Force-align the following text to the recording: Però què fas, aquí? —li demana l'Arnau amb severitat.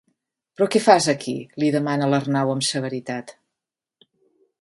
Però 0.59 0.67
què 0.75 0.79
fas, 0.85 1.07
aquí? 1.11 1.33
—li 1.63 1.69
demana 1.75 2.07
l'Arnau 2.13 2.53
amb 2.55 2.65
severitat. 2.69 3.35